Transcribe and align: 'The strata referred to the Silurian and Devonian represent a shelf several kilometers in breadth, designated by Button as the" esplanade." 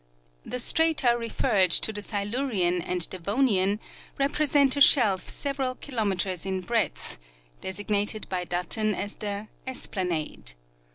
'The 0.53 0.57
strata 0.57 1.15
referred 1.15 1.69
to 1.69 1.93
the 1.93 2.01
Silurian 2.01 2.81
and 2.81 3.07
Devonian 3.11 3.79
represent 4.17 4.75
a 4.75 4.81
shelf 4.81 5.29
several 5.29 5.75
kilometers 5.75 6.43
in 6.43 6.61
breadth, 6.61 7.19
designated 7.61 8.27
by 8.27 8.45
Button 8.45 8.95
as 8.95 9.17
the" 9.17 9.47
esplanade." 9.67 10.55